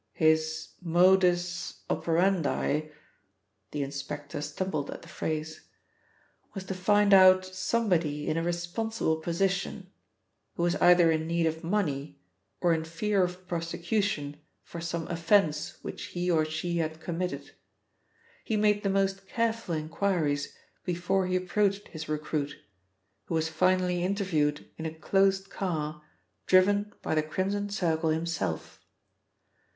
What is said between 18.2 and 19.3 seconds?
He made the most